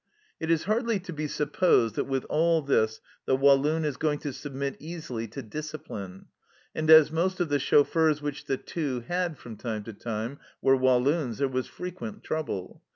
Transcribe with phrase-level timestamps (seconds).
[0.39, 4.33] It is hardly to be supposed that with all this the Walloon is going to
[4.33, 6.25] submit easily to discipline,
[6.73, 10.75] and as most of the chauffeurs which the Two had from time to time were
[10.75, 12.81] Walloons, there was frequent trouble.